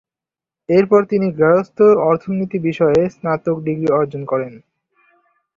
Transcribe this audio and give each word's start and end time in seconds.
এরপর 0.69 1.01
তিনি 1.05 1.27
গার্হস্থ্য 1.39 1.85
অর্থনীতি 2.09 2.57
বিষয়ে 2.67 3.01
স্নাতক 3.15 3.57
ডিগ্রী 3.65 3.89
অর্জন 3.99 4.21
করেন। 4.25 4.53